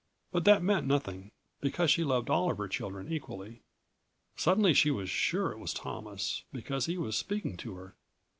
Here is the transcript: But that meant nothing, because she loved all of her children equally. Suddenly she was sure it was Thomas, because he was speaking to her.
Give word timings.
But 0.31 0.45
that 0.45 0.63
meant 0.63 0.87
nothing, 0.87 1.29
because 1.59 1.91
she 1.91 2.03
loved 2.03 2.31
all 2.31 2.49
of 2.49 2.57
her 2.57 2.67
children 2.67 3.13
equally. 3.13 3.61
Suddenly 4.35 4.73
she 4.73 4.89
was 4.89 5.11
sure 5.11 5.51
it 5.51 5.59
was 5.59 5.75
Thomas, 5.75 6.43
because 6.51 6.87
he 6.87 6.97
was 6.97 7.15
speaking 7.15 7.55
to 7.57 7.75
her. 7.75 7.93